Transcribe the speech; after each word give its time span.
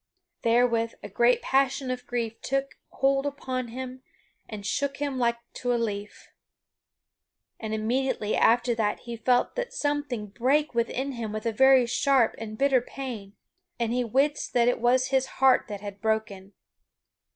[Sidenote: 0.39 0.41
The 0.41 0.49
death 0.49 0.53
of 0.53 0.61
King 0.61 0.71
Ban] 0.71 0.79
Therewith 0.81 0.99
a 1.03 1.15
great 1.15 1.41
passion 1.43 1.91
of 1.91 2.07
grief 2.07 2.41
took 2.41 2.75
hold 2.89 3.25
upon 3.27 3.67
him 3.67 4.01
and 4.49 4.65
shook 4.65 4.97
him 4.97 5.19
like 5.19 5.37
to 5.53 5.73
a 5.75 5.77
leaf, 5.77 6.31
and 7.59 7.71
immediately 7.75 8.35
after 8.35 8.73
that 8.73 9.01
he 9.01 9.15
felt 9.15 9.55
that 9.57 9.71
something 9.75 10.25
brake 10.25 10.73
within 10.73 11.11
him 11.11 11.31
with 11.31 11.45
a 11.45 11.53
very 11.53 11.85
sharp 11.85 12.33
and 12.39 12.57
bitter 12.57 12.81
pain, 12.81 13.35
and 13.79 13.93
he 13.93 14.03
wist 14.03 14.53
that 14.53 14.67
it 14.67 14.79
was 14.81 15.09
his 15.09 15.27
heart 15.37 15.67
that 15.67 15.81
had 15.81 16.01
broken. 16.01 16.53